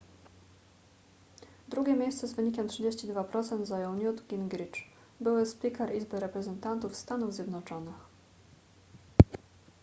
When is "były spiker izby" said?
5.19-6.19